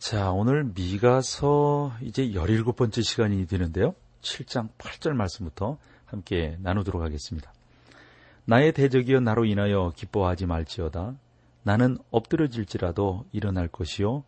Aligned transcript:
자, 0.00 0.30
오늘 0.32 0.64
미가서 0.64 1.92
이제 2.00 2.28
17번째 2.28 3.04
시간이 3.04 3.46
되는데요. 3.46 3.94
7장 4.22 4.70
8절 4.78 5.12
말씀부터 5.12 5.76
함께 6.06 6.56
나누도록 6.60 7.02
하겠습니다. 7.02 7.52
나의 8.46 8.72
대적이여 8.72 9.20
나로 9.20 9.44
인하여 9.44 9.92
기뻐하지 9.94 10.46
말지어다. 10.46 11.16
나는 11.64 11.98
엎드러질지라도 12.10 13.26
일어날 13.30 13.68
것이요 13.68 14.24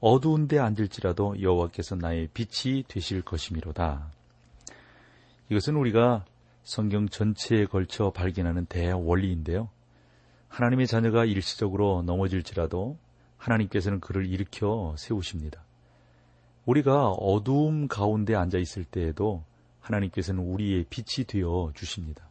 어두운 0.00 0.48
데 0.48 0.58
앉을지라도 0.58 1.40
여호와께서 1.40 1.94
나의 1.94 2.28
빛이 2.34 2.82
되실 2.88 3.22
것이미로다. 3.22 4.10
이것은 5.48 5.76
우리가 5.76 6.24
성경 6.64 7.08
전체에 7.08 7.66
걸쳐 7.66 8.10
발견하는 8.10 8.66
대원리인데요. 8.66 9.68
하나님의 10.48 10.88
자녀가 10.88 11.24
일시적으로 11.24 12.02
넘어질지라도 12.02 12.98
하나님께서는 13.44 14.00
그를 14.00 14.26
일으켜 14.26 14.94
세우십니다. 14.96 15.62
우리가 16.64 17.10
어두움 17.10 17.88
가운데 17.88 18.34
앉아 18.34 18.58
있을 18.58 18.84
때에도 18.84 19.44
하나님께서는 19.80 20.42
우리의 20.42 20.86
빛이 20.88 21.26
되어 21.26 21.70
주십니다. 21.74 22.26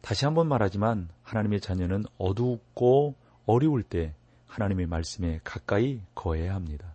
다시 0.00 0.24
한번 0.24 0.48
말하지만 0.48 1.08
하나님의 1.22 1.60
자녀는 1.60 2.04
어두웠고 2.18 3.14
어려울 3.46 3.82
때 3.84 4.14
하나님의 4.48 4.86
말씀에 4.86 5.40
가까이 5.44 6.00
거해야 6.14 6.54
합니다. 6.54 6.92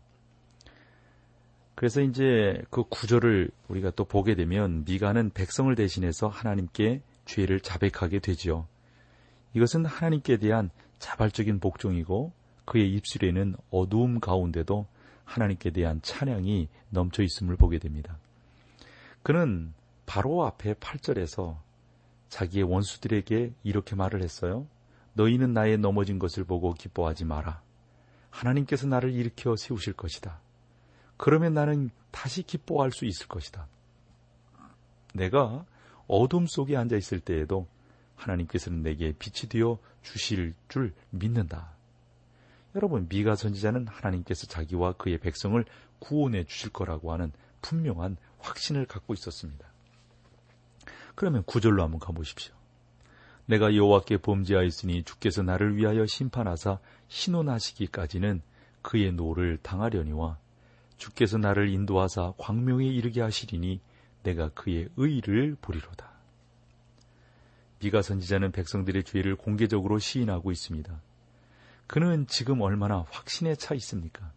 그래서 1.76 2.02
이제 2.02 2.62
그 2.70 2.84
구절을 2.84 3.50
우리가 3.70 3.92
또 3.92 4.04
보게 4.04 4.36
되면 4.36 4.84
미가는 4.86 5.32
백성을 5.34 5.74
대신해서 5.74 6.28
하나님께 6.28 7.02
죄를 7.26 7.62
자백하게 7.62 8.20
되지요. 8.20 8.68
이것은 9.54 9.86
하나님께 9.86 10.38
대한 10.38 10.70
자발적인 11.00 11.60
복종이고 11.60 12.34
그의 12.66 12.94
입술에는 12.94 13.56
어두움 13.70 14.20
가운데도 14.20 14.86
하나님께 15.26 15.72
대한 15.72 16.02
찬양이 16.02 16.68
넘쳐 16.90 17.24
있음을 17.24 17.56
보게 17.56 17.80
됩니다. 17.80 18.18
그는 19.24 19.74
바로 20.06 20.46
앞에 20.46 20.74
8절에서 20.76 21.58
자기의 22.30 22.64
원수들에게 22.64 23.54
이렇게 23.64 23.96
말을 23.96 24.24
했어요. 24.24 24.68
너희는 25.14 25.54
나의 25.54 25.78
넘어진 25.78 26.20
것을 26.20 26.44
보고 26.44 26.74
기뻐하지 26.74 27.26
마라. 27.26 27.62
하나님께서 28.30 28.88
나를 28.88 29.12
일으켜 29.12 29.56
세우실 29.56 29.94
것이다. 29.94 30.40
그러면 31.18 31.54
나는 31.54 31.92
다시 32.10 32.44
기뻐할 32.44 32.92
수 32.92 33.06
있을 33.06 33.28
것이다. 33.28 33.68
내가 35.14 35.66
어둠 36.08 36.46
속에 36.48 36.76
앉아 36.78 36.96
있을 36.96 37.20
때에도 37.20 37.68
하나님께서는 38.16 38.82
내게 38.82 39.14
빛이 39.14 39.50
되어 39.50 39.78
주실 40.02 40.54
줄 40.68 40.94
믿는다. 41.10 41.74
여러분, 42.76 43.08
미가 43.10 43.36
선지자는 43.36 43.88
하나님께서 43.88 44.48
자기와 44.48 44.94
그의 44.94 45.18
백성을 45.18 45.64
구원해 46.00 46.46
주실 46.46 46.72
거라고 46.72 47.12
하는 47.12 47.32
분명한 47.62 48.18
확신을 48.40 48.86
갖고 48.86 49.14
있었습니다. 49.14 49.68
그러면 51.16 51.44
구절로 51.44 51.84
한번 51.84 52.00
가보십시오. 52.00 52.54
내가 53.46 53.76
여호와께 53.76 54.18
범죄하였으니 54.18 55.04
주께서 55.04 55.44
나를 55.44 55.76
위하여 55.76 56.06
심판하사 56.06 56.80
신원하시기까지는 57.10 58.42
그의 58.82 59.12
노를 59.12 59.58
당하려니와 59.62 60.38
주께서 60.98 61.38
나를 61.38 61.70
인도하사 61.70 62.34
광명에 62.38 62.86
이르게 62.86 63.22
하시리니 63.22 63.82
내가 64.24 64.50
그의 64.50 64.88
의를 64.96 65.58
보리로다. 65.60 66.12
미가 67.80 68.02
선지자는 68.02 68.52
백성들의 68.52 69.04
죄를 69.04 69.36
공개적으로 69.36 69.98
시인하고 69.98 70.52
있습니다. 70.52 71.02
그는 71.92 72.26
지금 72.26 72.62
얼마나 72.62 73.06
확신에 73.10 73.54
차 73.56 73.76
있습니까? 73.76 74.32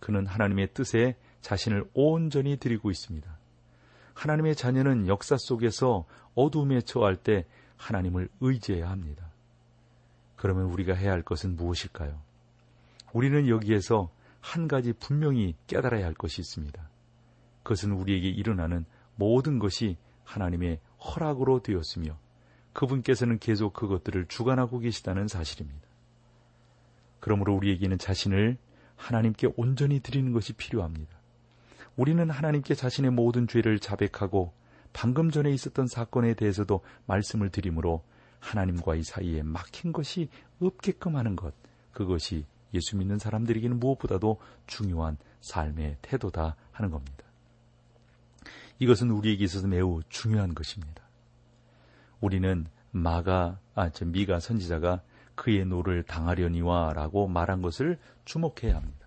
그는 0.00 0.26
하나님의 0.26 0.72
뜻에 0.72 1.16
자신을 1.42 1.84
온전히 1.92 2.56
드리고 2.56 2.90
있습니다. 2.90 3.30
하나님의 4.14 4.56
자녀는 4.56 5.06
역사 5.06 5.36
속에서 5.36 6.06
어둠에 6.34 6.80
처할 6.80 7.16
때 7.16 7.44
하나님을 7.76 8.30
의지해야 8.40 8.88
합니다. 8.88 9.26
그러면 10.36 10.64
우리가 10.64 10.94
해야 10.94 11.12
할 11.12 11.20
것은 11.20 11.56
무엇일까요? 11.56 12.18
우리는 13.12 13.48
여기에서 13.48 14.10
한 14.40 14.66
가지 14.66 14.94
분명히 14.94 15.54
깨달아야 15.66 16.06
할 16.06 16.14
것이 16.14 16.40
있습니다. 16.40 16.88
그것은 17.64 17.92
우리에게 17.92 18.30
일어나는 18.30 18.86
모든 19.16 19.58
것이 19.58 19.98
하나님의 20.24 20.80
허락으로 21.04 21.60
되었으며 21.60 22.16
그분께서는 22.72 23.40
계속 23.40 23.74
그것들을 23.74 24.24
주관하고 24.28 24.78
계시다는 24.78 25.28
사실입니다. 25.28 25.91
그러므로 27.22 27.54
우리에게는 27.54 27.98
자신을 27.98 28.58
하나님께 28.96 29.50
온전히 29.56 30.00
드리는 30.00 30.32
것이 30.32 30.54
필요합니다. 30.54 31.16
우리는 31.96 32.28
하나님께 32.28 32.74
자신의 32.74 33.12
모든 33.12 33.46
죄를 33.46 33.78
자백하고 33.78 34.52
방금 34.92 35.30
전에 35.30 35.52
있었던 35.52 35.86
사건에 35.86 36.34
대해서도 36.34 36.80
말씀을 37.06 37.50
드리므로 37.50 38.02
하나님과의 38.40 39.04
사이에 39.04 39.44
막힌 39.44 39.92
것이 39.92 40.28
없게끔 40.60 41.14
하는 41.14 41.36
것, 41.36 41.54
그것이 41.92 42.44
예수 42.74 42.96
믿는 42.96 43.20
사람들에게는 43.20 43.78
무엇보다도 43.78 44.40
중요한 44.66 45.16
삶의 45.42 45.98
태도다 46.02 46.56
하는 46.72 46.90
겁니다. 46.90 47.24
이것은 48.80 49.10
우리에게 49.10 49.44
있어서 49.44 49.68
매우 49.68 50.00
중요한 50.08 50.56
것입니다. 50.56 51.04
우리는 52.20 52.66
마가, 52.90 53.60
아, 53.76 53.90
저 53.90 54.06
미가 54.06 54.40
선지자가 54.40 55.02
그의 55.34 55.64
노를 55.64 56.02
당하려니와 56.02 56.92
라고 56.94 57.28
말한 57.28 57.62
것을 57.62 57.98
주목해야 58.24 58.76
합니다. 58.76 59.06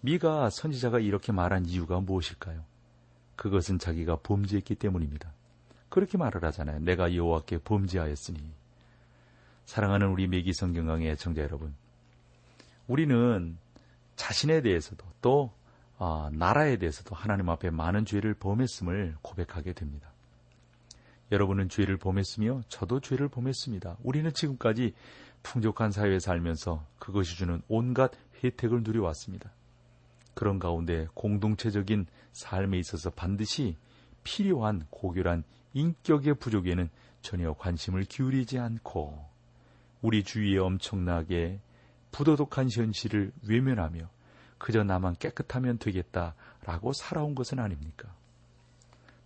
미가 0.00 0.50
선지자가 0.50 1.00
이렇게 1.00 1.32
말한 1.32 1.66
이유가 1.66 2.00
무엇일까요? 2.00 2.62
그것은 3.36 3.78
자기가 3.78 4.16
범죄했기 4.22 4.74
때문입니다. 4.74 5.32
그렇게 5.88 6.18
말을 6.18 6.44
하잖아요. 6.44 6.80
내가 6.80 7.14
여호와께 7.14 7.58
범죄하였으니. 7.58 8.38
사랑하는 9.64 10.08
우리 10.08 10.26
매기 10.26 10.52
성경강의 10.52 11.16
청자 11.16 11.42
여러분. 11.42 11.74
우리는 12.86 13.56
자신에 14.16 14.62
대해서도 14.62 15.04
또 15.20 15.52
어, 15.98 16.28
나라에 16.32 16.76
대해서도 16.76 17.14
하나님 17.14 17.48
앞에 17.50 17.70
많은 17.70 18.04
죄를 18.04 18.34
범했음을 18.34 19.16
고백하게 19.20 19.72
됩니다. 19.72 20.10
여러분은 21.30 21.68
죄를 21.68 21.96
범했으며 21.98 22.62
저도 22.68 23.00
죄를 23.00 23.28
범했습니다. 23.28 23.98
우리는 24.02 24.32
지금까지 24.32 24.94
풍족한 25.42 25.92
사회에 25.92 26.18
살면서 26.18 26.84
그것이 26.98 27.36
주는 27.36 27.62
온갖 27.68 28.12
혜택을 28.42 28.82
누려왔습니다. 28.82 29.52
그런 30.34 30.58
가운데 30.58 31.06
공동체적인 31.14 32.06
삶에 32.32 32.78
있어서 32.78 33.10
반드시 33.10 33.76
필요한 34.24 34.86
고결한 34.90 35.42
인격의 35.74 36.34
부족에는 36.34 36.88
전혀 37.22 37.52
관심을 37.52 38.04
기울이지 38.04 38.58
않고 38.58 39.26
우리 40.00 40.22
주위에 40.22 40.58
엄청나게 40.58 41.60
부도덕한 42.12 42.68
현실을 42.70 43.32
외면하며 43.48 44.08
그저 44.58 44.82
나만 44.82 45.16
깨끗하면 45.18 45.78
되겠다라고 45.78 46.92
살아온 46.92 47.34
것은 47.34 47.58
아닙니까? 47.58 48.12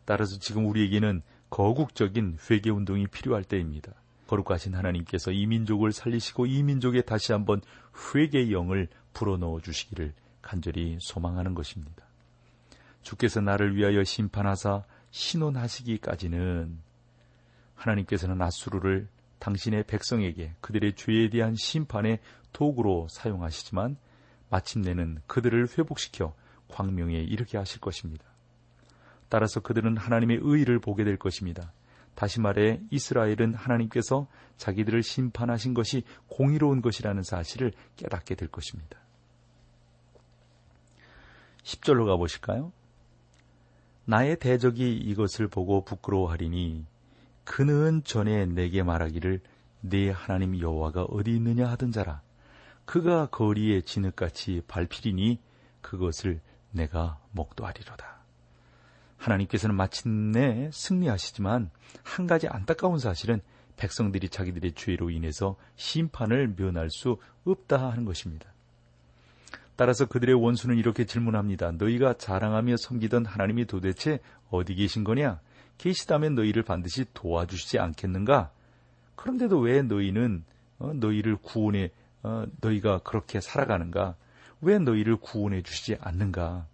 따라서 0.05 0.39
지금 0.39 0.67
우리에게는 0.67 1.23
거국적인 1.53 2.39
회개 2.51 2.71
운동이 2.71 3.07
필요할 3.09 3.45
때입니다. 3.45 3.93
거룩하신 4.27 4.75
하나님께서 4.75 5.33
이 5.33 5.47
민족을 5.47 5.93
살리시고 5.93 6.47
이 6.47 6.63
민족에 6.63 7.03
다시 7.03 7.33
한번 7.33 7.61
회개의 8.15 8.53
영을 8.53 8.89
불어넣어 9.13 9.61
주시기를 9.61 10.15
간절히 10.41 10.97
소망하는 10.99 11.55
것입니다. 11.55 12.07
주께서 13.03 13.43
나를 13.43 13.77
위하여 13.77 14.03
심판하사 14.03 14.85
신원하시기까지는 15.11 16.79
하나님께서는 17.75 18.41
아수르를 18.41 19.09
당신의 19.39 19.85
백성에게 19.87 20.55
그들의 20.63 20.97
죄에 20.97 21.29
대한 21.29 21.55
심판의 21.55 22.21
도구로 22.55 23.09
사용하시지만 23.11 23.99
마침내는 24.49 25.21
그들을 25.27 25.69
회복시켜 25.77 26.35
광명에 26.69 27.19
이르게 27.19 27.59
하실 27.59 27.79
것입니다. 27.83 28.32
따라서 29.33 29.61
그들은 29.61 29.97
하나님의 29.97 30.41
의의를 30.43 30.79
보게 30.79 31.05
될 31.05 31.17
것입니다. 31.17 31.73
다시 32.15 32.39
말해 32.39 32.83
이스라엘은 32.91 33.55
하나님께서 33.55 34.27
자기들을 34.59 35.03
심판하신 35.03 35.73
것이 35.73 36.03
공의로운 36.27 36.83
것이라는 36.83 37.23
사실을 37.23 37.73
깨닫게 37.97 38.35
될 38.35 38.49
것입니다. 38.49 38.99
10절로 41.63 42.05
가보실까요? 42.05 42.73
나의 44.05 44.39
대적이 44.39 44.99
이것을 44.99 45.49
보고 45.49 45.83
부끄러워하리니 45.83 46.85
그는 47.45 48.05
전에 48.05 48.45
내게 48.45 48.83
말하기를 48.83 49.41
내 49.81 50.11
하나님 50.11 50.61
여호와가 50.61 51.05
어디 51.05 51.35
있느냐 51.37 51.71
하던 51.71 51.91
자라 51.91 52.21
그가 52.85 53.31
거리에 53.31 53.81
진흙같이 53.81 54.61
밟히리니 54.69 55.41
그것을 55.81 56.43
내가 56.71 57.19
목도하리로다. 57.31 58.22
하나님께서는 59.23 59.77
마침내 59.77 60.69
승리하시지만 60.73 61.71
한 62.03 62.27
가지 62.27 62.49
안타까운 62.49 62.99
사실은 62.99 63.41
백성들이 63.77 64.29
자기들의 64.29 64.73
죄로 64.73 65.11
인해서 65.11 65.57
심판을 65.77 66.55
면할 66.57 66.91
수 66.91 67.19
없다 67.45 67.91
하는 67.91 68.05
것입니다. 68.05 68.53
따라서 69.77 70.07
그들의 70.07 70.35
원수는 70.35 70.77
이렇게 70.77 71.07
질문합니다. 71.07 71.73
너희가 71.73 72.15
자랑하며 72.15 72.77
섬기던 72.77 73.25
하나님이 73.25 73.67
도대체 73.67 74.19
어디 74.51 74.75
계신 74.75 75.03
거냐? 75.03 75.41
계시다면 75.79 76.35
너희를 76.35 76.63
반드시 76.63 77.07
도와주시지 77.15 77.79
않겠는가? 77.79 78.51
그런데도 79.17 79.59
왜 79.59 79.83
너희는 79.83 80.45
어, 80.79 80.93
너희를 80.95 81.37
구원해 81.37 81.91
어, 82.23 82.45
너희가 82.61 82.99
그렇게 82.99 83.41
살아가는가? 83.41 84.17
왜 84.61 84.79
너희를 84.79 85.17
구원해 85.17 85.63
주시지 85.63 85.97
않는가? 86.01 86.67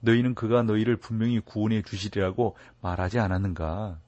너희는 0.00 0.34
그가 0.34 0.62
너희를 0.62 0.96
분명히 0.96 1.40
구원해 1.40 1.82
주시리라고 1.82 2.56
말하지 2.80 3.18
않았는가? 3.18 3.98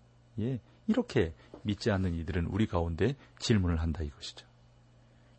예, 0.41 0.61
이렇게 0.87 1.35
믿지 1.62 1.91
않는 1.91 2.15
이들은 2.15 2.47
우리 2.47 2.67
가운데 2.67 3.15
질문을 3.39 3.81
한다 3.81 4.03
이것이죠. 4.03 4.47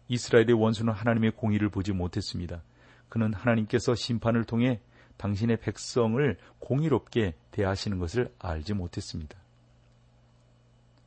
이스라엘의 0.07 0.53
원수는 0.53 0.93
하나님의 0.93 1.31
공의를 1.31 1.69
보지 1.69 1.91
못했습니다. 1.91 2.61
그는 3.09 3.33
하나님께서 3.33 3.95
심판을 3.95 4.43
통해 4.43 4.79
당신의 5.17 5.57
백성을 5.57 6.37
공의롭게 6.59 7.35
대하시는 7.51 7.99
것을 7.99 8.33
알지 8.39 8.73
못했습니다. 8.73 9.37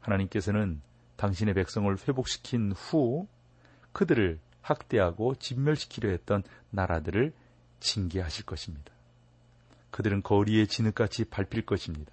하나님께서는 0.00 0.80
당신의 1.16 1.54
백성을 1.54 1.94
회복시킨 2.06 2.72
후 2.72 3.26
그들을 3.92 4.38
학대하고 4.60 5.36
진멸시키려 5.36 6.10
했던 6.10 6.42
나라들을 6.70 7.32
징계하실 7.80 8.44
것입니다. 8.46 8.95
그들은 9.96 10.22
거리에 10.22 10.66
진흙같이 10.66 11.24
밟힐 11.24 11.64
것입니다. 11.64 12.12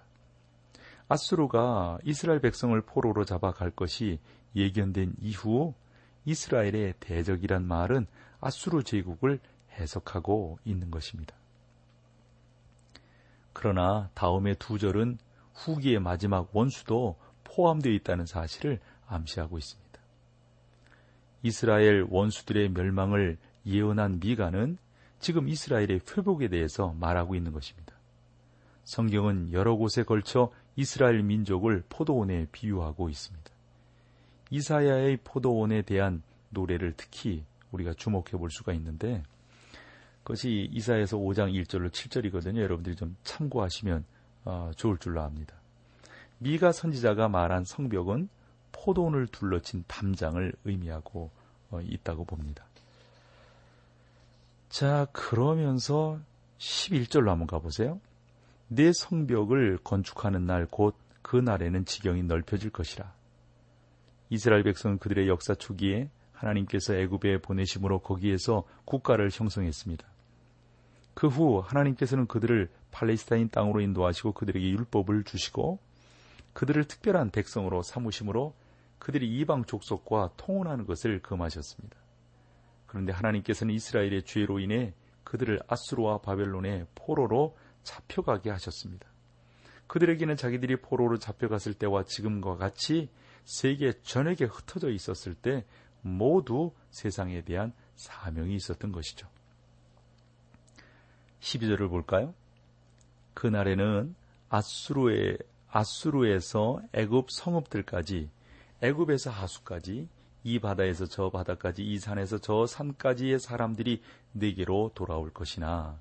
아수르가 1.10 1.98
이스라엘 2.06 2.40
백성을 2.40 2.80
포로로 2.80 3.26
잡아갈 3.26 3.72
것이 3.72 4.20
예견된 4.56 5.16
이후 5.20 5.74
이스라엘의 6.24 6.94
대적이란 7.02 7.68
말은 7.68 8.08
아수르 8.40 8.84
제국을 8.84 9.42
해석하고 9.74 10.60
있는 10.64 10.92
것입니다. 10.92 11.36
그러나 13.52 14.10
다음의 14.14 14.56
두 14.60 14.80
절은 14.80 15.18
후기의 15.54 16.00
마지막 16.00 16.56
원수도 16.56 17.20
포함되어 17.44 17.92
있다는 17.92 18.26
사실을 18.26 18.80
암시하고 19.08 19.58
있습니다. 19.58 20.00
이스라엘 21.42 22.08
원수들의 22.10 22.70
멸망을 22.70 23.38
예언한 23.66 24.22
미가는 24.22 24.78
지금 25.24 25.48
이스라엘의 25.48 26.02
회복에 26.12 26.50
대해서 26.50 26.94
말하고 27.00 27.34
있는 27.34 27.54
것입니다. 27.54 27.96
성경은 28.84 29.54
여러 29.54 29.75
곳에 29.75 30.04
걸쳐 30.04 30.52
이스라엘 30.75 31.24
민족을 31.24 31.81
포도원에 31.88 32.48
비유하고 32.52 33.10
있습니다. 33.10 33.50
이사야의 34.50 35.20
포도원에 35.24 35.81
대한 35.84 36.22
노래를 36.50 36.94
특히 36.98 37.46
우리가 37.72 37.94
주목해 37.94 38.31
볼 38.31 38.52
수가 38.52 38.74
있는데 38.74 39.24
그것이 40.24 40.68
이사에서 40.74 41.18
5장 41.18 41.54
1절로 41.54 41.90
7절이거든요. 41.90 42.58
여러분들이 42.58 42.98
좀 42.98 43.16
참고하시면 43.24 44.04
어, 44.44 44.72
좋을 44.75 44.98
줄로 44.98 45.22
압니다. 45.22 45.56
미가 46.40 46.74
선지자가 46.74 47.30
말한 47.30 47.64
성벽은 47.64 48.28
포도원을 48.74 49.28
둘러친 49.28 49.86
담장을 49.88 50.54
의미하고 50.66 51.31
어, 51.72 51.80
있다고 51.80 52.25
봅니다. 52.25 52.66
자, 54.74 55.06
그러면서 55.12 56.20
11절로 56.58 57.28
한번 57.28 57.46
가보세요. 57.46 58.02
내 58.68 58.92
성벽을 58.92 59.78
건축하는 59.84 60.48
날 60.48 60.68
곧 60.72 60.96
그 61.22 61.38
날에는 61.38 61.86
지경이 61.86 62.24
넓혀질 62.24 62.72
것이라. 62.72 63.14
이스라엘 64.31 64.64
백성은 64.64 64.98
그들의 64.98 65.28
역사 65.28 65.54
초기에 65.54 66.10
하나님께서 66.31 66.96
애굽에 66.96 67.38
보내심으로 67.44 68.00
거기에서 68.00 68.64
국가를 68.86 69.30
형성했습니다. 69.31 70.08
그 71.14 71.28
후 71.28 71.60
하나님께서는 71.64 72.25
그들을 72.25 72.68
팔레스타인 72.90 73.50
땅으로 73.50 73.80
인도하시고 73.80 74.31
그들에게 74.31 74.68
율법을 74.72 75.24
주시고 75.24 75.78
그들을 76.54 76.84
특별한 76.86 77.30
백성으로 77.30 77.84
삼으심으로 77.84 78.56
그들이 78.98 79.38
이방 79.38 79.66
족속과 79.66 80.31
통혼하는 80.36 80.88
것을 80.88 81.22
금하셨습니다. 81.22 82.03
그런데 82.94 83.12
하나님께서는 83.12 83.74
이스라엘의 83.74 84.22
죄로 84.22 84.60
인해 84.60 84.94
그들을 85.24 85.60
아수르와 85.68 86.19
바벨론의 86.19 86.86
포로로 86.94 87.57
잡혀가게 87.81 88.51
하셨습니다. 88.51 89.07
그들에게는 89.88 90.36
자기들이 90.36 90.75
포로로 90.75 91.18
잡혀갔을 91.18 91.74
때와 91.74 92.04
지금과 92.04 92.57
같이 92.57 93.10
세계 93.45 93.94
전역에 94.04 94.45
흩어져 94.45 94.92
있었을 94.92 95.34
때 95.34 95.66
모두 96.01 96.72
세상에 96.92 97.42
대한 97.42 97.74
사명이 97.95 98.54
있었던 98.57 98.92
것이죠. 98.92 99.28
12절을 101.39 101.89
볼까요? 101.89 102.36
그날에는 103.34 104.13
아수르에 104.50 105.38
아수르에서 105.68 106.80
애굽 106.94 107.31
성읍들까지 107.31 108.30
애굽에서 108.81 109.31
하수까지 109.31 110.10
이 110.44 110.60
바다에서 110.60 111.06
저 111.06 111.30
바다까지 111.30 111.84
이 111.84 112.00
산에서 112.00 112.38
저 112.40 112.66
산까지의 112.66 113.40
사람들이 113.40 114.01
내게로 114.34 114.92
돌아올 114.94 115.31
것이나. 115.31 115.98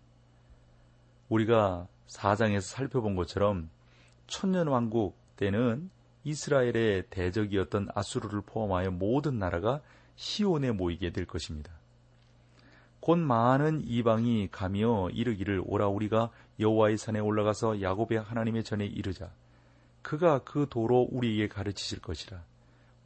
우리가 1.28 1.86
사장에서 2.06 2.66
살펴본 2.66 3.16
것처럼 3.16 3.70
천년 4.26 4.68
왕국 4.68 5.16
때는 5.36 5.90
이스라엘의 6.24 7.04
대적이었던 7.10 7.88
아수르를 7.94 8.42
포함하여 8.42 8.90
모든 8.90 9.38
나라가 9.38 9.80
시온에 10.16 10.72
모이게 10.72 11.10
될 11.10 11.26
것입니다. 11.26 11.72
곧 13.00 13.18
많은 13.18 13.82
이방이 13.84 14.48
가며 14.50 15.10
이르기를 15.10 15.62
오라 15.64 15.88
우리가 15.88 16.30
여호와의 16.60 16.98
산에 16.98 17.18
올라가서 17.18 17.80
야곱의 17.80 18.20
하나님의 18.20 18.62
전에 18.62 18.86
이르자. 18.86 19.32
그가 20.02 20.40
그 20.44 20.66
도로 20.68 21.08
우리에게 21.10 21.48
가르치실 21.48 22.00
것이라 22.00 22.42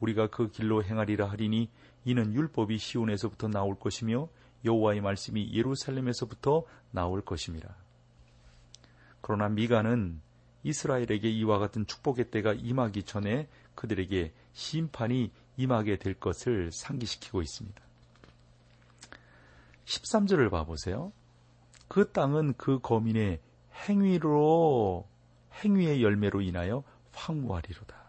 우리가 0.01 0.29
그 0.29 0.51
길로 0.51 0.83
행하리라 0.83 1.29
하리니 1.29 1.71
이는 2.05 2.33
율법이 2.35 2.79
시온에서부터 2.79 3.49
나올 3.49 3.79
것이며 3.79 4.29
여호와의 4.65 5.01
말씀이 5.01 5.53
예루살렘에서부터 5.53 6.65
나올 6.91 7.23
것임이라. 7.23 7.75
그러나 9.21 9.49
미가는 9.49 10.21
이스라엘에게 10.63 11.31
이와 11.31 11.59
같은 11.59 11.87
축복의 11.87 12.31
때가 12.31 12.53
임하기 12.53 13.05
전에 13.05 13.49
그들에게 13.75 14.33
심판이 14.53 15.31
임하게 15.57 15.99
될 15.99 16.15
것을 16.15 16.73
상기시키고 16.73 17.43
있습니다. 17.43 17.83
13절을 19.85 20.51
봐보세요. 20.51 21.13
그 21.89 22.11
땅은 22.11 22.55
그 22.57 22.81
거민의 22.81 23.41
행위로 23.89 25.07
행위의 25.63 26.03
열매로 26.03 26.41
인하여 26.41 26.83
황무하리로다. 27.13 28.06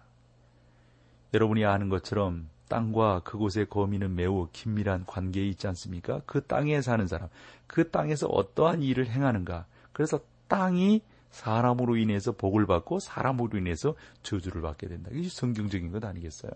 여러분이 1.38 1.66
아는 1.66 1.90
것처럼 1.90 2.50
땅과 2.68 3.22
그곳의 3.24 3.68
거민은 3.70 4.16
매우 4.16 4.48
긴밀한 4.52 5.06
관계에 5.06 5.46
있지 5.46 5.68
않습니까? 5.68 6.22
그 6.26 6.44
땅에 6.44 6.82
사는 6.82 7.06
사람, 7.08 7.30
그 7.68 7.92
땅에서 7.92 8.28
어떠한 8.28 8.82
일을 8.82 9.08
행하는가. 9.08 9.68
그래서 9.94 10.20
땅이 10.48 11.02
사람으로 11.30 11.98
인해서 11.98 12.32
복을 12.32 12.66
받고 12.66 13.00
사람으로 13.00 13.60
인해서 13.60 13.94
저주를 14.24 14.64
받게 14.64 14.88
된다. 14.88 15.12
이게 15.14 15.30
성경적인 15.30 15.92
것 15.92 16.04
아니겠어요? 16.04 16.52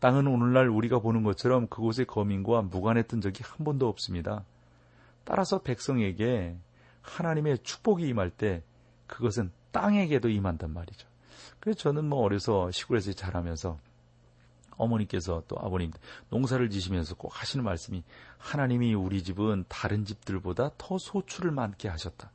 땅은 0.00 0.26
오늘날 0.26 0.68
우리가 0.68 0.98
보는 0.98 1.22
것처럼 1.22 1.68
그곳의 1.68 2.06
거민과 2.06 2.62
무관했던 2.62 3.20
적이 3.20 3.44
한 3.44 3.64
번도 3.64 3.88
없습니다. 3.88 4.44
따라서 5.24 5.60
백성에게 5.62 6.56
하나님의 7.02 7.58
축복이 7.62 8.08
임할 8.08 8.30
때 8.30 8.64
그것은 9.06 9.52
땅에게도 9.70 10.28
임한단 10.28 10.72
말이죠. 10.72 11.09
그래서 11.58 11.78
저는 11.78 12.04
뭐 12.04 12.22
어려서 12.22 12.70
시골에서 12.70 13.12
자라면서 13.12 13.78
어머니께서 14.76 15.42
또 15.46 15.56
아버님 15.58 15.92
농사를 16.30 16.68
지시면서 16.70 17.14
꼭 17.14 17.30
하시는 17.40 17.64
말씀이 17.64 18.02
하나님이 18.38 18.94
우리 18.94 19.22
집은 19.22 19.64
다른 19.68 20.04
집들보다 20.04 20.70
더 20.78 20.98
소출을 20.98 21.50
많게 21.50 21.88
하셨다. 21.88 22.30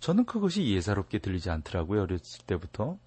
저는 0.00 0.26
그것이 0.26 0.68
예사롭게 0.68 1.18
들리지 1.18 1.50
않더라고요. 1.50 2.02
어렸을 2.02 2.44
때부터. 2.46 2.98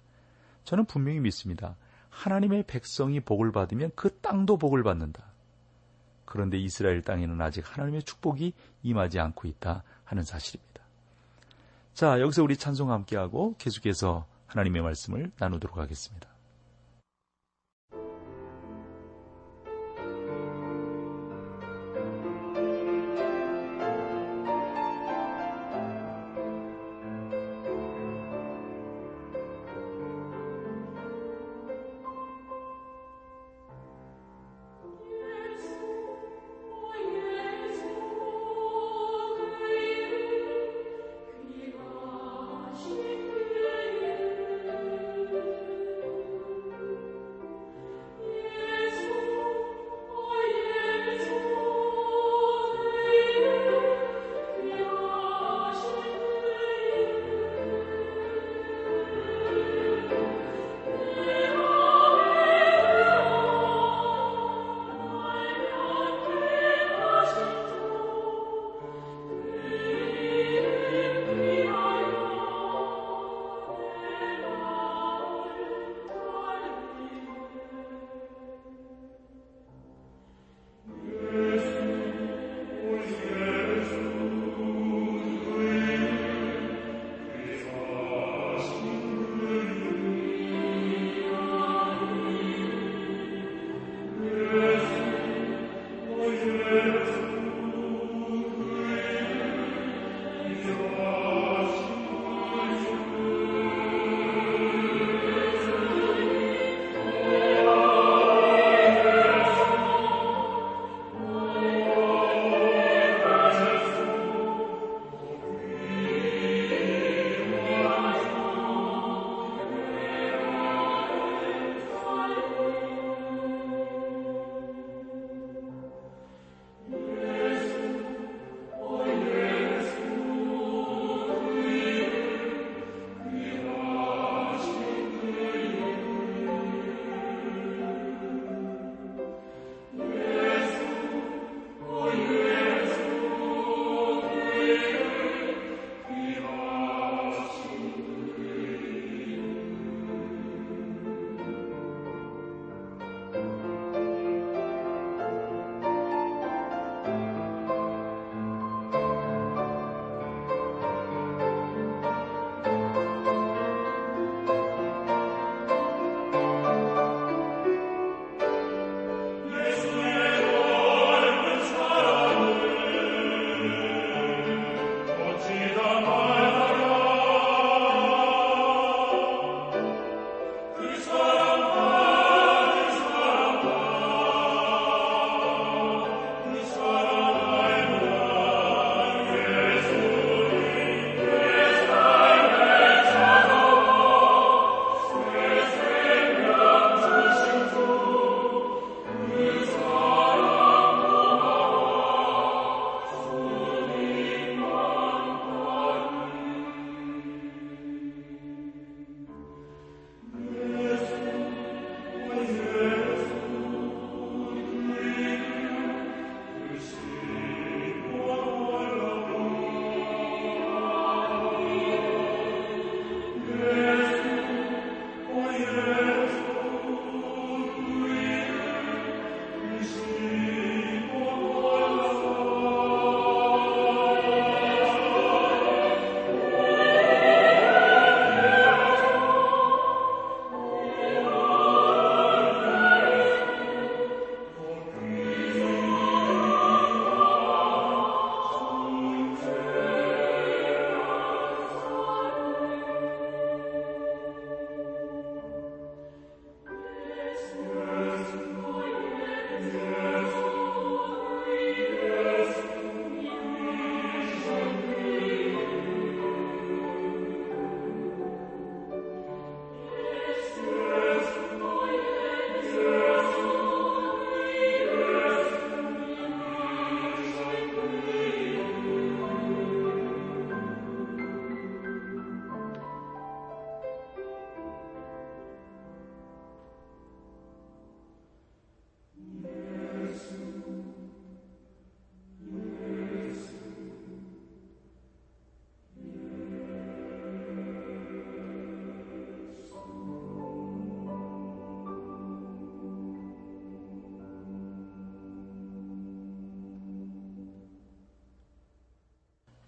저는 0.64 0.84
분명히 0.84 1.20
믿습니다. 1.20 1.76
하나님의 2.10 2.64
백성이 2.66 3.20
복을 3.20 3.52
받으면 3.52 3.92
그 3.94 4.18
땅도 4.20 4.58
복을 4.58 4.82
받는다. 4.82 5.24
그런데 6.24 6.58
이스라엘 6.58 7.02
땅에는 7.02 7.40
아직 7.40 7.64
하나님의 7.66 8.02
축복이 8.02 8.52
임하지 8.82 9.18
않고 9.18 9.48
있다 9.48 9.82
하는 10.04 10.22
사실입니다. 10.22 10.82
자, 11.94 12.20
여기서 12.20 12.42
우리 12.42 12.56
찬송 12.56 12.90
함께하고 12.92 13.56
계속해서 13.58 14.26
하나님의 14.50 14.82
말씀을 14.82 15.30
나누도록 15.38 15.78
하겠습니다. 15.78 16.29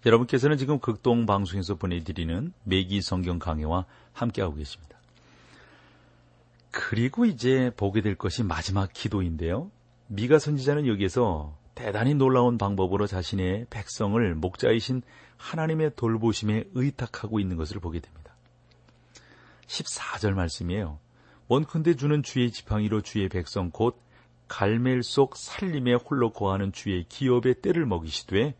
여러분께서는 0.05 0.57
지금 0.57 0.79
극동 0.79 1.25
방송에서 1.25 1.75
보내드리는 1.75 2.53
매기 2.63 3.01
성경 3.01 3.39
강해와 3.39 3.85
함께하고 4.11 4.55
계십니다. 4.55 4.97
그리고 6.71 7.25
이제 7.25 7.71
보게 7.77 8.01
될 8.01 8.15
것이 8.15 8.43
마지막 8.43 8.91
기도인데요. 8.91 9.71
미가 10.07 10.39
선지자는 10.39 10.87
여기에서 10.87 11.55
대단히 11.75 12.13
놀라운 12.13 12.57
방법으로 12.57 13.07
자신의 13.07 13.67
백성을 13.69 14.35
목자이신 14.35 15.01
하나님의 15.37 15.95
돌보심에 15.95 16.65
의탁하고 16.73 17.39
있는 17.39 17.57
것을 17.57 17.79
보게 17.79 17.99
됩니다. 17.99 18.35
14절 19.67 20.33
말씀이에요. 20.33 20.99
원컨대 21.47 21.95
주는 21.95 22.23
주의 22.23 22.51
지팡이로 22.51 23.01
주의 23.01 23.29
백성 23.29 23.69
곧 23.71 23.99
갈멜 24.47 25.01
속 25.01 25.35
살림에 25.35 25.93
홀로 25.93 26.31
거하는 26.31 26.71
주의 26.71 27.03
기업의 27.03 27.61
때를 27.61 27.85
먹이시되 27.85 28.55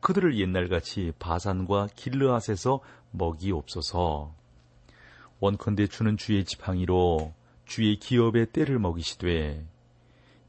그들을 0.00 0.38
옛날같이 0.38 1.12
바산과 1.18 1.88
길르앗에서 1.94 2.80
먹이옵소서. 3.10 4.32
원컨대 5.40 5.86
주는 5.86 6.16
주의 6.16 6.44
지팡이로 6.44 7.32
주의 7.64 7.96
기업의 7.96 8.46
때를 8.46 8.78
먹이시되 8.78 9.64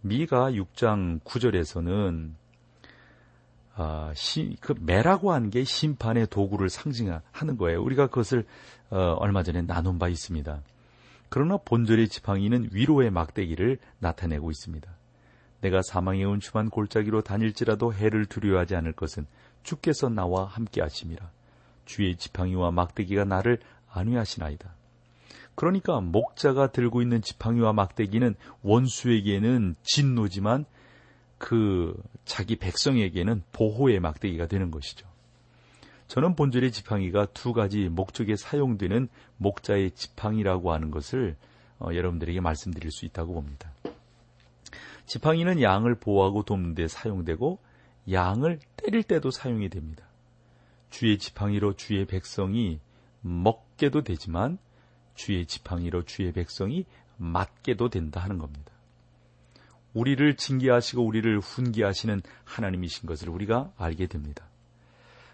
미가 0.01 0.51
6장 0.51 1.21
9절에서는 1.21 2.31
아, 3.75 4.11
시, 4.13 4.57
그 4.59 4.73
매라고 4.79 5.31
한 5.31 5.49
게 5.49 5.63
심판의 5.63 6.27
도구를 6.27 6.69
상징하는 6.69 7.57
거예요. 7.57 7.81
우리가 7.81 8.07
그것을 8.07 8.45
어, 8.89 9.15
얼마 9.19 9.43
전에 9.43 9.61
나눈 9.61 9.99
바 9.99 10.09
있습니다. 10.09 10.61
그러나 11.29 11.57
본절의 11.57 12.09
지팡이는 12.09 12.69
위로의 12.71 13.11
막대기를 13.11 13.77
나타내고 13.99 14.51
있습니다. 14.51 14.98
내가 15.61 15.81
사망에 15.81 16.23
온춤한 16.23 16.69
골짜기로 16.69 17.21
다닐지라도 17.21 17.93
해를 17.93 18.25
두려워하지 18.25 18.75
않을 18.75 18.93
것은 18.93 19.25
주께서 19.63 20.09
나와 20.09 20.45
함께 20.45 20.81
하심이라. 20.81 21.29
주의 21.85 22.15
지팡이와 22.15 22.71
막대기가 22.71 23.25
나를 23.25 23.59
안위하시나이다. 23.91 24.73
그러니까 25.55 25.99
목자가 25.99 26.71
들고 26.71 27.01
있는 27.01 27.21
지팡이와 27.21 27.73
막대기는 27.73 28.35
원수에게는 28.61 29.75
진노지만 29.83 30.65
그 31.37 32.01
자기 32.25 32.55
백성에게는 32.55 33.43
보호의 33.51 33.99
막대기가 33.99 34.47
되는 34.47 34.71
것이죠. 34.71 35.07
저는 36.07 36.35
본절의 36.35 36.71
지팡이가 36.71 37.27
두 37.33 37.53
가지 37.53 37.89
목적에 37.89 38.35
사용되는 38.35 39.09
목자의 39.37 39.91
지팡이라고 39.91 40.73
하는 40.73 40.91
것을 40.91 41.35
어, 41.79 41.89
여러분들에게 41.93 42.41
말씀드릴 42.41 42.91
수 42.91 43.05
있다고 43.05 43.33
봅니다. 43.33 43.71
지팡이는 45.09 45.59
양을 45.59 45.95
보호하고 45.95 46.43
돕는 46.43 46.75
데 46.75 46.87
사용되고 46.87 47.57
양을 48.11 48.59
때릴 48.77 49.01
때도 49.01 49.31
사용이 49.31 49.69
됩니다. 49.69 50.05
주의 50.91 51.17
지팡이로 51.17 51.73
주의 51.73 52.05
백성이 52.05 52.79
먹게도 53.21 54.03
되지만 54.03 54.59
주의 55.15 55.47
지팡이로 55.47 56.03
주의 56.03 56.31
백성이 56.31 56.85
맞게도 57.17 57.89
된다 57.89 58.21
하는 58.21 58.37
겁니다. 58.37 58.71
우리를 59.95 60.35
징계하시고 60.35 61.03
우리를 61.03 61.39
훈계하시는 61.39 62.21
하나님이신 62.43 63.07
것을 63.07 63.29
우리가 63.29 63.73
알게 63.77 64.05
됩니다. 64.05 64.45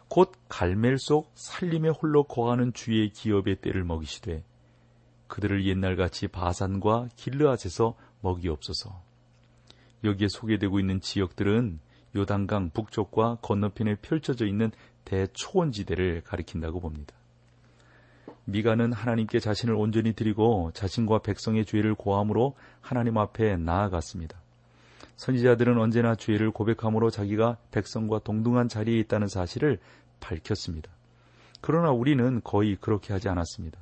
곧 0.08 0.32
갈멜 0.48 0.96
속 1.00 1.34
살림에 1.36 1.90
홀로 1.90 2.24
거하는 2.24 2.72
주의 2.72 3.10
기업의 3.10 3.58
때를 3.58 3.84
먹이시되 3.84 4.42
그들을 5.28 5.66
옛날같이 5.66 6.30
바산과 6.30 7.10
길르앗에서 7.18 7.96
먹이옵소서. 8.22 9.15
여기에 10.06 10.28
소개되고 10.30 10.80
있는 10.80 11.02
지역들은 11.02 11.80
요단강 12.16 12.72
북쪽과 12.72 13.40
건너편에 13.42 13.96
펼쳐져 13.96 14.46
있는 14.46 14.72
대초원지대를 15.06 16.22
가리킨다고 16.24 16.80
봅니다. 16.80 17.14
미가는 18.46 18.94
하나님께 18.94 19.40
자신을 19.40 19.74
온전히 19.74 20.14
드리고 20.14 20.72
자신과 20.74 21.20
백성의 21.20 21.66
죄를 21.66 21.96
고함으로 21.96 22.56
하나님 22.80 23.18
앞에 23.18 23.58
나아갔습니다. 23.58 24.40
선지자들은 25.16 25.80
언제나 25.80 26.16
죄를 26.16 26.52
고백함으로 26.52 27.10
자기가 27.10 27.58
백성과 27.72 28.20
동등한 28.20 28.68
자리에 28.68 29.00
있다는 29.00 29.28
사실을 29.28 29.80
밝혔습니다. 30.20 30.92
그러나 31.62 31.92
우리는 31.92 32.42
거의 32.44 32.76
그렇게 32.76 33.14
하지 33.14 33.30
않았습니다. 33.30 33.80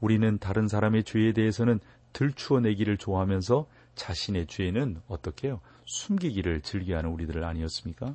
우리는 0.00 0.38
다른 0.38 0.68
사람의 0.68 1.04
죄에 1.04 1.32
대해서는 1.32 1.80
들추어내기를 2.12 2.96
좋아하면서 2.98 3.66
자신의 3.98 4.46
죄는 4.46 5.02
어떻게 5.08 5.48
해요? 5.48 5.60
숨기기를 5.84 6.62
즐겨하는 6.62 7.10
우리들 7.10 7.44
아니었습니까? 7.44 8.14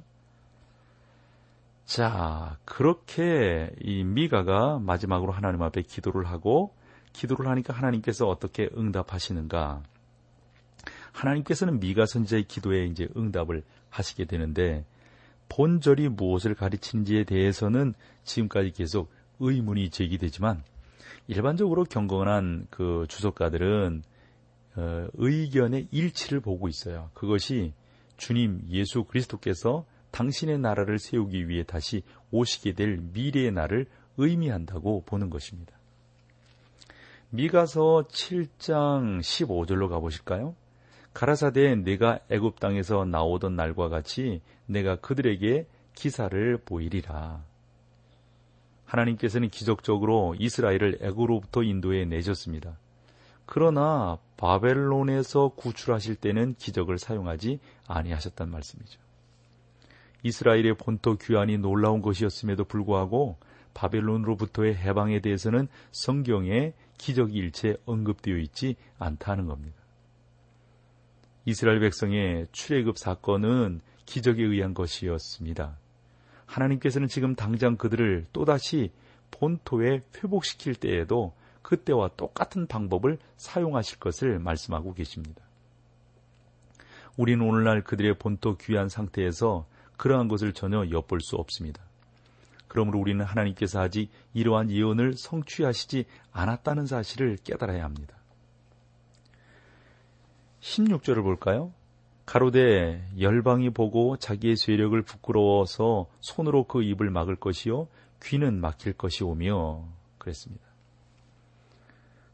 자, 1.86 2.58
그렇게 2.65 3.72
이 3.82 4.04
미가가 4.04 4.80
마지막으로 4.80 5.34
하나님 5.34 5.62
앞에 5.62 5.82
기도를 5.82 6.26
하고 6.26 6.74
기도를 7.12 7.48
하니까 7.48 7.74
하나님께서 7.74 8.28
어떻게 8.28 8.69
응답하시는가? 8.76 9.84
하나님께서는 11.12 11.80
미가 11.80 12.06
선지자의 12.06 12.46
기도에 12.46 12.86
이제 12.86 13.08
응답을 13.15 13.63
하시게 13.89 14.26
되는데 14.26 14.86
본절이 15.50 16.10
무엇을 16.10 16.56
가르치는지에 16.56 17.26
대해서는 17.26 17.93
지금까지 18.24 18.72
계속 18.72 19.12
의문이 19.39 19.91
제기되지만 19.91 20.63
일반적으로 21.28 21.84
경건한 21.84 22.67
그 22.69 23.06
주석가들은 23.10 24.02
어, 24.02 24.12
의견의 24.76 25.88
일치를 25.92 26.40
보고 26.40 26.68
있어요. 26.68 27.10
그것이 27.14 27.74
주님 28.18 28.62
예수 28.70 29.04
그리스도께서 29.04 29.86
당신의 30.12 30.60
나라를 30.60 31.00
세우기 31.00 31.50
위해 31.50 31.64
다시 31.64 32.04
오시게 32.32 32.74
될 32.74 32.98
미래의 33.14 33.52
날을 33.52 33.88
의미한다고 34.18 35.04
보는 35.06 35.30
것입니다. 35.30 35.74
미가서 37.32 38.06
7장 38.10 39.20
15절로 39.20 39.90
가보실까요? 39.90 40.56
가라사대 41.14 41.76
내가 41.76 42.20
애굽 42.30 42.60
땅에서 42.60 43.06
나오던 43.06 43.56
날과 43.56 43.90
같이 43.90 44.42
내가 44.68 44.96
그들에게 44.98 45.66
기사를 45.96 46.58
보이리라. 46.58 47.44
하나님께서는 48.86 49.50
기적적으로 49.50 50.36
이스라엘을 50.38 51.00
애굽로부터 51.02 51.64
인도에 51.64 52.06
내셨습니다. 52.06 52.78
그러나 53.54 54.18
바벨론에서 54.38 55.50
구출하실 55.50 56.16
때는 56.16 56.56
기적을 56.56 56.98
사용하지 56.98 57.60
아니하셨단 57.88 58.50
말씀이죠. 58.50 59.00
이스라엘의 60.24 60.74
본토 60.74 61.18
귀환이 61.18 61.60
놀라운 61.60 62.02
것이었음에도 62.02 62.63
불구하고 62.63 63.38
바벨론으로부터의 63.76 64.76
해방에 64.76 65.20
대해서는 65.20 65.68
성경에 65.92 66.74
기적이 66.98 67.38
일체 67.38 67.78
언급되어 67.86 68.38
있지 68.38 68.76
않다는 68.98 69.46
겁니다. 69.46 69.78
이스라엘 71.46 71.80
백성의 71.80 72.48
출애굽 72.52 72.98
사건은 72.98 73.82
기적에 74.08 74.42
의한 74.42 74.74
것이었습니다. 74.74 75.78
하나님께서는 76.48 77.08
지금 77.08 77.36
당장 77.36 77.78
그들을 77.78 78.26
또다시 78.34 78.92
본토에 79.30 80.02
회복시킬 80.18 80.74
때에도 80.74 81.34
그때와 81.63 82.10
똑같은 82.15 82.67
방법을 82.67 83.17
사용하실 83.38 83.99
것을 83.99 84.38
말씀하고 84.38 84.93
계십니다. 84.93 85.41
우리는 87.17 87.43
오늘날 87.45 87.82
그들의 87.84 88.19
본토 88.19 88.58
귀한 88.58 88.89
상태에서 88.89 89.65
그러한 89.97 90.28
것을 90.28 90.54
전혀 90.54 90.88
엿볼 90.89 91.21
수 91.21 91.36
없습니다. 91.38 91.82
그러므로 92.67 92.99
우리는 92.99 93.23
하나님께서 93.23 93.82
아직 93.82 94.10
이러한 94.34 94.71
예언을 94.71 95.13
성취하시지 95.15 96.06
않았다는 96.32 96.88
사실을 96.88 97.38
깨달아야 97.43 97.84
합니다. 97.84 98.17
16절을 100.62 101.21
볼까요? 101.21 101.71
가로되 102.26 103.06
열방이 103.19 103.69
보고 103.71 104.17
자기의 104.17 104.56
죄력을 104.56 104.99
부끄러워서 105.04 106.08
손으로 106.21 106.63
그 106.63 106.82
입을 106.82 107.10
막을 107.10 107.36
것이요 107.36 107.88
귀는 108.23 108.60
막힐 108.60 108.93
것이오며 108.93 109.86
그랬습니다. 110.17 110.73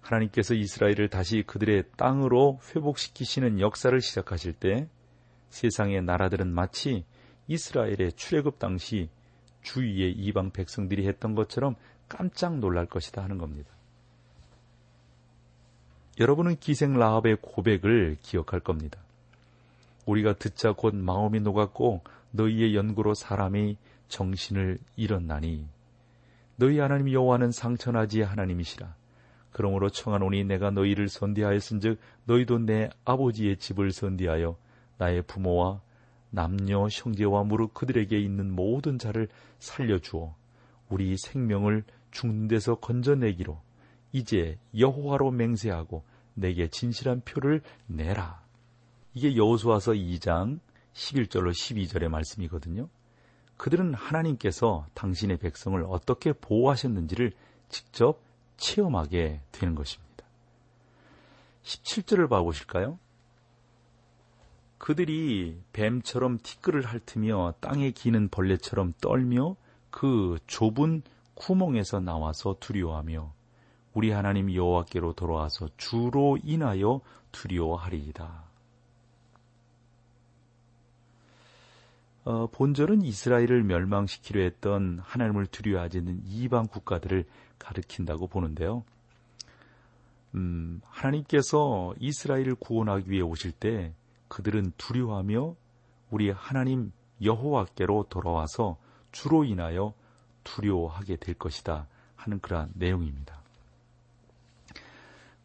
하나님께서 0.10 0.56
이스라엘을 0.56 1.10
다시 1.10 1.44
그들의 1.46 1.84
땅으로 1.96 2.60
회복시키시는 2.76 3.60
역사를 3.60 4.00
시작하실 4.00 4.54
때 4.54 4.88
세상의 5.50 6.02
나라들은 6.04 6.52
마치 6.54 7.06
이스라엘의 7.48 8.14
출애굽 8.16 8.60
당시 8.60 9.10
주위의 9.62 10.12
이방 10.14 10.52
백성들이 10.52 11.08
했던 11.08 11.36
것처럼 11.36 11.76
깜짝 12.08 12.58
놀랄 12.58 12.86
것이다 12.86 13.24
하는 13.24 13.38
겁니다. 13.38 13.70
여러분은 16.20 16.58
기생 16.60 16.94
라합의 16.94 17.38
고백을 17.42 18.18
기억할 18.22 18.60
겁니다. 18.60 19.00
우리가 20.06 20.34
듣자 20.34 20.74
곧 20.74 20.96
마음이 20.96 21.40
녹았고 21.40 22.02
너희의 22.32 22.76
연구로 22.76 23.14
사람이 23.14 23.78
정신을 24.08 24.80
잃었나니 24.96 25.68
너희 26.58 26.80
하나님 26.80 27.12
여호와는 27.12 27.52
상천하지의 27.52 28.26
하나님이시라. 28.26 28.99
그러므로 29.52 29.90
청하노니 29.90 30.44
내가 30.44 30.72
너희를 30.72 31.10
선대하였은즉 31.10 32.00
너희도 32.26 32.60
내 32.60 32.90
아버지의 33.06 33.58
집을 33.58 33.92
선대하여 33.92 34.58
나의 34.98 35.24
부모와 35.24 35.82
남녀 36.30 36.88
형제와 36.90 37.44
무릇 37.44 37.74
그들에게 37.74 38.18
있는 38.20 38.52
모든 38.54 39.00
자를 39.00 39.28
살려주어 39.60 40.36
우리 40.90 41.18
생명을 41.18 41.84
죽는 42.12 42.48
데서 42.48 42.76
건져내기로 42.76 43.60
이제 44.12 44.58
여호와로 44.78 45.32
맹세하고 45.32 46.04
내게 46.34 46.68
진실한 46.68 47.22
표를 47.22 47.62
내라. 47.88 48.42
이게 49.14 49.36
여호수아서 49.36 49.94
2장 49.94 50.60
11절로 50.94 51.52
12절의 51.52 52.08
말씀이거든요. 52.08 52.90
그들은 53.58 53.94
하나님께서 53.94 54.86
당신의 54.94 55.38
백성을 55.38 55.84
어떻게 55.88 56.34
보호하셨는지를 56.34 57.34
직접 57.68 58.22
체험하게 58.60 59.42
되는 59.52 59.76
것입니다. 59.76 60.26
17절을 61.64 62.30
봐보실까요? 62.30 63.00
그들이 64.78 65.62
뱀처럼 65.74 66.40
티끌을 66.42 66.84
핥으며 66.86 67.54
땅에 67.60 67.92
기는 67.92 68.30
벌레처럼 68.30 68.94
떨며 69.02 69.56
그 69.92 70.38
좁은 70.48 71.02
구멍에서 71.34 72.00
나와서 72.00 72.56
두려워하며 72.60 73.34
우리 73.94 74.12
하나님 74.12 74.54
여호와께로 74.54 75.14
돌아와서 75.14 75.68
주로 75.78 76.38
인하여 76.44 77.02
두려워하리이다. 77.32 78.49
어, 82.30 82.46
본절은 82.46 83.02
이스라엘을 83.02 83.64
멸망시키려 83.64 84.44
했던 84.44 85.00
하나님을 85.02 85.48
두려워하지 85.48 85.98
않는 85.98 86.22
이방 86.28 86.68
국가들을 86.68 87.26
가리킨다고 87.58 88.28
보는데요. 88.28 88.84
음, 90.36 90.80
하나님께서 90.86 91.96
이스라엘을 92.00 92.54
구원하기 92.54 93.10
위해 93.10 93.24
오실 93.24 93.52
때 93.52 93.96
그들은 94.28 94.74
두려워하며 94.78 95.56
우리 96.12 96.30
하나님 96.30 96.92
여호와께로 97.20 98.06
돌아와서 98.10 98.78
주로 99.12 99.44
인하여 99.44 99.96
두려워하게 100.44 101.16
될 101.16 101.34
것이다 101.34 101.88
하는 102.16 102.40
그러한 102.42 102.70
내용입니다. 102.76 103.42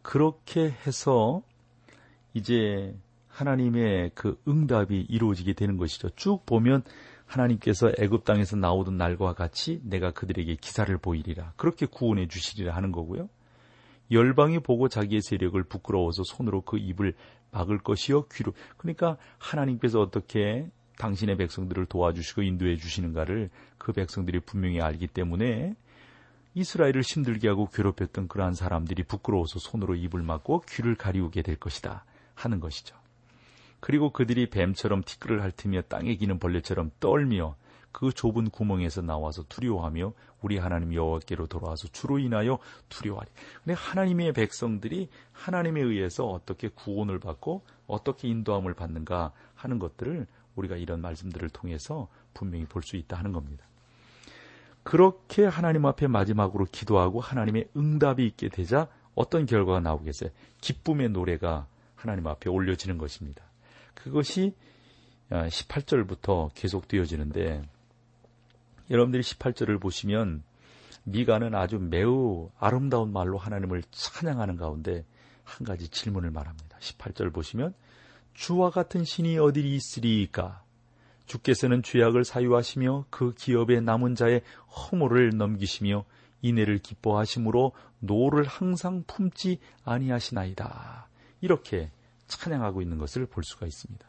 그렇게 0.03 0.77
해서 0.87 1.41
이제 2.35 2.95
하나님의 3.35 4.13
그 4.15 4.41
응답이 4.47 5.07
이루어지게 5.09 5.55
되는 5.55 5.77
것이죠. 5.77 6.11
쭉 6.11 6.47
보면 6.47 6.83
하나님께서 7.27 7.91
애굽 7.99 8.25
땅에서 8.25 8.57
나오던 8.57 8.97
날과 8.97 9.35
같이 9.35 9.81
내가 9.83 10.13
그들에게 10.13 10.55
기사를 10.57 10.97
보이리라. 10.99 11.53
그렇게 11.57 11.87
구원해 11.87 12.29
주시리라 12.29 12.75
하는 12.77 12.93
거고요. 12.93 13.29
열방이 14.11 14.61
보고 14.61 14.89
자기의 14.89 15.23
세력을 15.23 15.61
부끄러워서 15.65 16.23
손으로 16.23 16.61
그 16.61 16.79
입을 16.79 17.15
막을 17.51 17.79
것이요 17.79 18.29
귀로. 18.29 18.53
그러니까 18.77 19.17
하나님께서 19.39 20.01
어떻게 20.01 20.69
당신의 20.99 21.37
백성들을 21.37 21.87
도와주시고 21.87 22.43
인도해 22.43 22.77
주시는가를 22.77 23.51
그 23.79 23.93
백성들이 23.93 24.41
분명히 24.41 24.81
알기 24.81 25.09
때문에 25.09 25.75
이스라엘을 26.55 27.01
힘들게 27.01 27.49
하고 27.49 27.67
괴롭혔던 27.67 28.29
그러한 28.29 28.55
사람들이 28.55 29.03
부끄러워서 29.03 29.59
손으로 29.59 29.97
입을 29.97 30.23
막고 30.23 30.63
귀를 30.69 30.95
가리우게 30.95 31.43
될 31.43 31.57
것이다 31.57 32.05
하는 32.35 32.61
것이죠. 32.61 32.95
그리고 33.85 34.09
그들이 34.09 34.49
뱀처럼 34.49 35.03
티끌을 35.03 35.43
핥으며 35.43 35.83
땅에 35.83 36.15
기는 36.15 36.39
벌레처럼 36.39 36.91
떨며 37.01 37.55
그 37.93 38.13
좁은 38.13 38.49
구멍에서 38.49 39.03
나와서 39.03 39.45
두려워하며 39.47 40.15
우리 40.41 40.57
하나님 40.57 40.95
여호와께로 40.95 41.49
돌아와서 41.49 41.87
주로 41.89 42.19
인하여 42.19 42.59
두려워하리. 42.89 43.31
근데 43.63 43.75
하나님의 43.75 44.33
백성들이 44.33 45.11
하나님에 45.33 45.83
의해서 45.83 46.25
어떻게 46.25 46.69
구원을 46.69 47.19
받고 47.19 47.61
어떻게 47.87 48.27
인도함을 48.29 48.73
받는가 48.73 49.33
하는 49.55 49.79
것들을 49.79 50.27
우리가 50.57 50.77
이런 50.77 51.03
말씀들을 51.03 51.51
통해서 51.51 52.09
분명히 52.33 52.65
볼 52.65 52.83
수 52.83 52.97
있다 52.97 53.19
하는 53.19 53.33
겁니다. 53.33 53.67
그렇게 54.83 55.45
하나님 55.45 55.85
앞에 55.85 56.07
마지막으로 56.07 56.69
기도하고 56.73 57.21
하나님의 57.21 57.69
응답이 57.77 58.27
있게 58.29 58.49
되자 58.49 58.89
어떤 59.15 59.45
결과가 59.45 59.81
나오겠어요? 59.81 60.31
기쁨의 60.63 61.11
노래가 61.11 61.67
하나님 61.97 62.27
앞에 62.27 62.49
올려지는 62.49 62.97
것입니다. 62.97 63.45
그것이 64.05 64.55
18절부터 65.31 66.51
계속 66.55 66.87
되어지는데 66.89 67.63
여러분들이 68.91 69.23
18절을 69.23 69.81
보시면 69.81 70.43
미가는 71.05 71.55
아주 71.55 71.79
매우 71.79 72.51
아름다운 72.59 73.15
말로 73.15 73.39
하나님을 73.39 73.83
찬양하는 73.91 74.57
가운데 74.57 75.07
한 75.43 75.67
가지 75.67 75.89
질문을 75.89 76.31
말합니다. 76.31 76.77
18절 76.79 77.33
보시면 77.33 77.75
주와 78.35 78.69
같은 78.69 79.05
신이 79.05 79.39
어디 79.39 79.61
있으리까? 79.75 80.63
주께서는 81.25 81.83
죄악을 81.83 82.25
사유하시며 82.25 83.07
그 83.09 83.33
기업의 83.33 83.81
남은 83.81 84.17
자의 84.17 84.43
허물을 84.69 85.35
넘기시며 85.35 86.05
인애를 86.43 86.79
기뻐하심으로 86.79 87.73
노를 88.01 88.45
항상 88.45 89.03
품지 89.07 89.61
아니하시나이다. 89.85 91.09
이렇게 91.41 91.91
찬양하고 92.39 92.83
있는 92.83 92.99
것을 92.99 93.27
볼 93.27 93.45
수가 93.45 93.67
있습니다. 93.67 94.07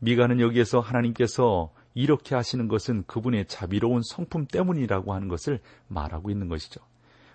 미가는 0.00 0.40
여기에서 0.40 0.80
하나님께서 0.80 1.72
이렇게 1.94 2.34
하시는 2.34 2.68
것은 2.68 3.04
그분의 3.06 3.46
자비로운 3.46 4.02
성품 4.02 4.46
때문이라고 4.46 5.14
하는 5.14 5.28
것을 5.28 5.60
말하고 5.88 6.30
있는 6.30 6.48
것이죠. 6.48 6.80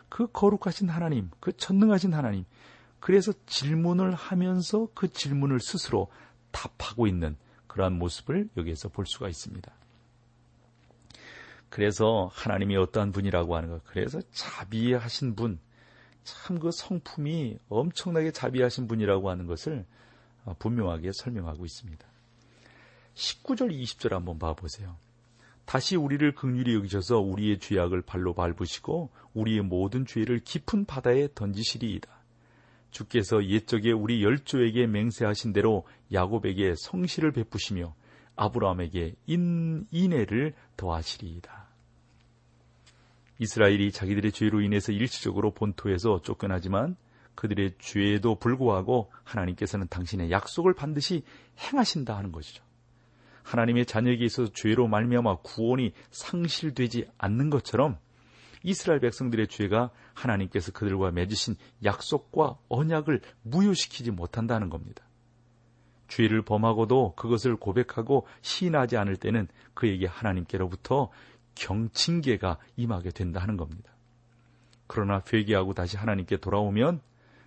그 0.10 0.27
거룩하신 0.32 0.89
하나님, 0.89 1.29
그 1.39 1.55
전능하신 1.55 2.13
하나님, 2.13 2.45
그래서 2.99 3.32
질문을 3.45 4.13
하면서 4.13 4.88
그 4.93 5.08
질문을 5.12 5.60
스스로 5.60 6.10
답하고 6.51 7.08
있는 7.08 7.38
그러한 7.67 7.97
모습을 7.97 8.49
여기에서 8.58 8.89
볼 8.89 9.05
수가 9.05 9.29
있습니다. 9.29 9.71
그래서 11.69 12.29
하나님이 12.34 12.75
어떠한 12.77 13.12
분이라고 13.12 13.55
하는 13.55 13.69
것, 13.69 13.84
그래서 13.86 14.19
자비하신 14.32 15.36
분, 15.36 15.60
참 16.23 16.60
그 16.60 16.71
성품이 16.71 17.60
엄청나게 17.69 18.32
자비하신 18.32 18.88
분이라고 18.88 19.29
하는 19.29 19.45
것을 19.45 19.86
분명하게 20.60 21.12
설명하고 21.13 21.65
있습니다. 21.65 22.05
19절 23.13 23.71
20절 23.71 24.12
한번 24.12 24.39
봐보세요. 24.39 24.97
다시 25.65 25.95
우리를 25.95 26.34
극률히 26.34 26.73
여기셔서 26.73 27.19
우리의 27.19 27.60
죄악을 27.60 28.01
발로 28.01 28.34
밟으시고 28.34 29.12
우리의 29.34 29.62
모든 29.62 30.05
죄를 30.05 30.39
깊은 30.39 30.86
바다에 30.86 31.27
던지시리이다. 31.36 32.10
주께서 32.89 33.45
옛적에 33.45 33.91
우리 33.91 34.23
열조에게 34.23 34.88
맹세하신 34.88 35.53
대로 35.53 35.86
야곱에게 36.12 36.73
성실을 36.75 37.32
베푸시며 37.32 37.93
아브라함에게 38.36 39.13
인, 39.27 39.86
인애를 39.91 40.55
더하시리이다. 40.75 41.68
이스라엘이 43.39 43.91
자기들의 43.91 44.32
죄로 44.32 44.62
인해서 44.62 44.91
일시적으로 44.91 45.52
본토에서 45.52 46.21
쫓겨나지만 46.21 46.95
그들의 47.36 47.75
죄에도 47.80 48.36
불구하고 48.36 49.12
하나님께서는 49.23 49.88
당신의 49.88 50.30
약속을 50.30 50.73
반드시 50.73 51.23
행하신다 51.58 52.15
하는 52.15 52.32
것이죠. 52.32 52.63
하나님의 53.43 53.86
자녀에게 53.86 54.25
있어서 54.25 54.52
죄로 54.54 54.88
말미암아 54.88 55.38
구원이 55.38 55.93
상실되지 56.12 57.08
않는 57.17 57.49
것처럼 57.49 57.97
이스라엘 58.63 58.99
백성들의 58.99 59.47
죄가 59.47 59.89
하나님께서 60.13 60.73
그들과 60.73 61.12
맺으신 61.12 61.56
약속과 61.86 62.58
언약을 62.67 63.21
무효시키지 63.43 64.12
못한다는 64.12 64.69
겁니다. 64.69 65.04
죄를 66.10 66.41
범하고도 66.41 67.13
그것을 67.15 67.56
고백하고 67.56 68.28
시인하지 68.41 68.97
않을 68.97 69.15
때는 69.15 69.47
그에게 69.73 70.08
하나님께로부터 70.08 71.10
경징계가 71.55 72.57
임하게 72.77 73.12
된다 73.12 73.45
는 73.45 73.57
겁니다. 73.57 73.91
그러나 74.88 75.21
회개하고 75.31 75.73
다시 75.73 75.97
하나님께 75.97 76.38
돌아오면 76.38 77.01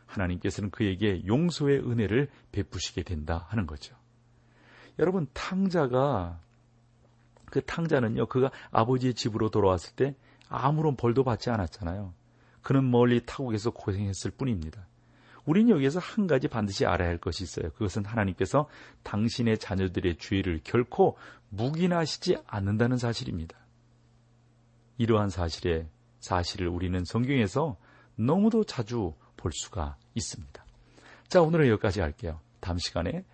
하나님께서는 0.06 0.70
그에게 0.70 1.26
용서의 1.26 1.80
은혜를 1.80 2.28
베푸시게 2.52 3.02
된다 3.02 3.46
하는 3.48 3.66
거죠. 3.66 3.96
여러분 4.98 5.26
탕자가 5.32 6.38
그 7.46 7.62
탕자는요 7.62 8.26
그가 8.26 8.50
아버지의 8.70 9.14
집으로 9.14 9.50
돌아왔을 9.50 9.94
때 9.96 10.14
아무런 10.48 10.96
벌도 10.96 11.24
받지 11.24 11.50
않았잖아요. 11.50 12.12
그는 12.62 12.90
멀리 12.90 13.24
타국에서 13.24 13.70
고생했을 13.70 14.30
뿐입니다. 14.32 14.86
우린 15.44 15.68
여기에서 15.68 15.98
한 15.98 16.26
가지 16.26 16.46
반드시 16.46 16.86
알아야 16.86 17.08
할 17.08 17.18
것이 17.18 17.42
있어요. 17.42 17.70
그것은 17.72 18.04
하나님께서 18.04 18.68
당신의 19.02 19.58
자녀들의 19.58 20.16
죄를 20.18 20.60
결코 20.62 21.16
묵인하시지 21.48 22.38
않는다는 22.46 22.96
사실입니다. 22.96 23.56
이러한 25.02 25.30
사실에 25.30 25.88
사실을 26.20 26.68
우리는 26.68 27.04
성경에서 27.04 27.76
너무도 28.14 28.62
자주 28.62 29.14
볼 29.36 29.50
수가 29.52 29.96
있습니다. 30.14 30.64
자, 31.26 31.42
오늘은 31.42 31.66
여기까지 31.70 32.00
할게요. 32.00 32.38
다음 32.60 32.78
시간에 32.78 33.24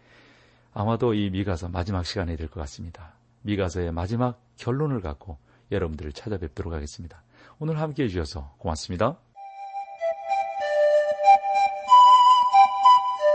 아마도 0.72 1.12
이 1.12 1.28
미가서 1.28 1.68
마지막 1.68 2.06
시간이 2.06 2.38
될 2.38 2.48
것 2.48 2.60
같습니다. 2.60 3.12
미가서의 3.42 3.92
마지막 3.92 4.40
결론을 4.56 5.02
갖고 5.02 5.36
여러분들을 5.70 6.12
찾아뵙도록 6.12 6.72
하겠습니다. 6.72 7.22
오늘 7.58 7.78
함께 7.78 8.04
해주셔서 8.04 8.54
고맙습니다. 8.56 9.18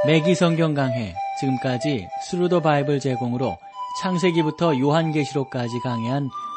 맥기 0.07 0.33
성경 0.33 0.73
강해 0.73 1.13
지금까지 1.39 2.07
Thru 2.29 2.47
the 2.47 2.61
Bible 2.61 2.99
제공으로 2.99 3.57
창세기부터 4.01 4.79
요한계시록까지 4.79 5.79
강해한 5.81 6.29